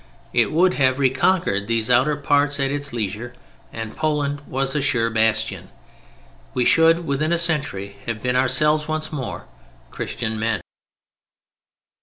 It 0.33 0.51
would 0.51 0.73
have 0.81 0.97
reconquered 0.97 1.67
these 1.67 1.91
outer 1.91 2.15
parts 2.15 2.59
at 2.59 2.71
its 2.71 2.91
leisure: 2.91 3.33
and 3.71 3.95
Poland 3.95 4.41
was 4.47 4.73
a 4.75 4.81
sure 4.81 5.11
bastion. 5.11 5.69
We 6.55 6.65
should, 6.65 7.05
within 7.05 7.31
a 7.31 7.37
century, 7.37 7.97
have 8.07 8.19
been 8.23 8.35
ourselves 8.35 8.87
once 8.87 9.11
more: 9.11 9.45
Christian 9.91 10.39
men. 10.39 10.61